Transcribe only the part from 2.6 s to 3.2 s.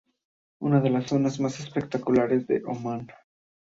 Omán.